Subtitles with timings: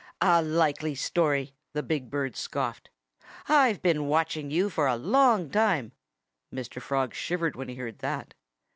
[0.19, 2.89] "A likely story!" the big bird scoffed.
[3.47, 5.91] "I've been watching you for a long time
[6.51, 6.81] (Mr.
[6.81, 8.33] Frog shivered when he heard that!)